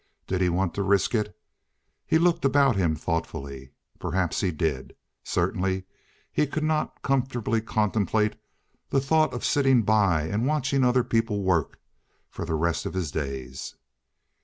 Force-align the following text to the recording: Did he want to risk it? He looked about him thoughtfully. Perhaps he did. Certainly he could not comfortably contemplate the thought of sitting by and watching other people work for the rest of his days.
Did 0.25 0.41
he 0.41 0.49
want 0.49 0.73
to 0.73 0.81
risk 0.81 1.13
it? 1.13 1.37
He 2.07 2.17
looked 2.17 2.43
about 2.43 2.75
him 2.75 2.95
thoughtfully. 2.95 3.69
Perhaps 3.99 4.41
he 4.41 4.49
did. 4.49 4.95
Certainly 5.23 5.83
he 6.31 6.47
could 6.47 6.63
not 6.63 7.03
comfortably 7.03 7.61
contemplate 7.61 8.35
the 8.89 8.99
thought 8.99 9.31
of 9.31 9.45
sitting 9.45 9.83
by 9.83 10.23
and 10.23 10.47
watching 10.47 10.83
other 10.83 11.03
people 11.03 11.43
work 11.43 11.77
for 12.31 12.45
the 12.45 12.55
rest 12.55 12.87
of 12.87 12.95
his 12.95 13.11
days. 13.11 13.75